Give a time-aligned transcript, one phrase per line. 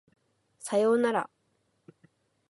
[0.59, 1.29] 左様なら